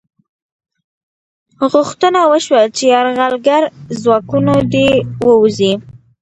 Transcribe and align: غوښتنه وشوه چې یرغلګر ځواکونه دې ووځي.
غوښتنه 1.73 2.19
وشوه 2.31 2.61
چې 2.75 2.83
یرغلګر 2.93 3.63
ځواکونه 4.01 4.53
دې 4.73 4.89
ووځي. 5.25 5.73